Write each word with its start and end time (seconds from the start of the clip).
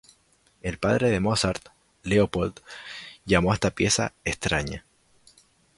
El 0.63 0.79
padre 0.79 1.11
de 1.11 1.19
Mozart, 1.19 1.63
Leopold, 2.01 2.59
llamó 3.23 3.51
a 3.51 3.53
esta 3.53 3.69
pieza 3.69 4.15
"extraña". 4.25 4.83